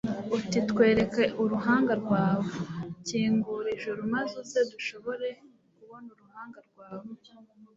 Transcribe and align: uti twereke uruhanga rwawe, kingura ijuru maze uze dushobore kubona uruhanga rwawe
uti 0.37 0.59
twereke 0.69 1.23
uruhanga 1.43 1.93
rwawe, 2.01 2.45
kingura 3.07 3.67
ijuru 3.77 4.01
maze 4.13 4.33
uze 4.43 4.61
dushobore 4.71 5.27
kubona 5.75 6.07
uruhanga 6.15 6.59
rwawe 6.67 7.09